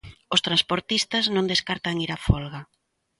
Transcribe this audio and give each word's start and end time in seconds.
Os 0.33 0.43
transportistas 0.47 1.25
non 1.35 1.49
descartan 1.51 2.01
ir 2.05 2.09
á 2.15 2.17
folga. 2.27 2.61